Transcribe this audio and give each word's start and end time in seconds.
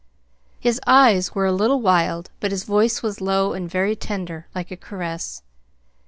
His 0.59 0.81
eyes 0.87 1.35
were 1.35 1.45
a 1.45 1.51
little 1.51 1.79
wild, 1.79 2.31
but 2.39 2.49
his 2.49 2.63
voice 2.63 3.03
was 3.03 3.21
low 3.21 3.53
and 3.53 3.69
very 3.69 3.95
tender, 3.95 4.47
like 4.55 4.71
a 4.71 4.75
caress. 4.75 5.43